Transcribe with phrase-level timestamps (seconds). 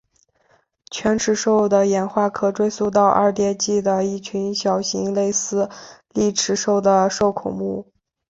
[0.89, 5.69] 犬齿兽的演化可追溯到二叠纪的一群小型类似
[6.09, 7.85] 丽齿兽的兽孔目。